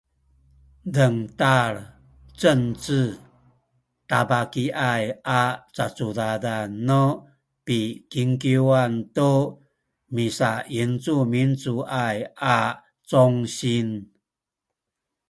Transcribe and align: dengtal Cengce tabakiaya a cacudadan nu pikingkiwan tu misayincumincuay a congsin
dengtal 0.95 1.73
Cengce 2.39 3.01
tabakiaya 4.09 5.09
a 5.41 5.43
cacudadan 5.75 6.69
nu 6.87 7.03
pikingkiwan 7.65 8.93
tu 9.15 9.31
misayincumincuay 10.15 12.17
a 12.55 12.57
congsin 13.09 13.87